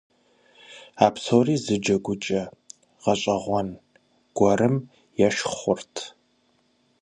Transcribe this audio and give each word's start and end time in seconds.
А 1.05 1.07
псори 1.13 1.55
зы 1.63 1.75
джэгукӀэ 1.83 2.41
гъэщӀэгъуэн 3.01 3.67
гуэрым 4.37 4.75
ещхь 5.25 5.47
хъурт. 5.59 5.93